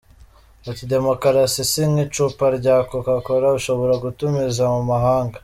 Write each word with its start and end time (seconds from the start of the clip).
Ati 0.69 0.83
“Demokarasi 0.93 1.61
si 1.71 1.83
nk’icupa 1.91 2.45
rya 2.57 2.75
Coca-Cola 2.89 3.47
ushobora 3.59 3.93
gutumiza 4.03 4.63
mu 4.73 4.81
mahanga. 4.91 5.37